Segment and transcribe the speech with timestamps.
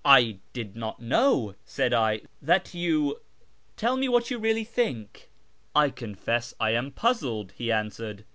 [0.02, 3.22] "1 did not know," said I," that you....
[3.78, 5.30] Tell me what you really think.
[5.74, 8.26] ...""I confess I am puzzled," he answered.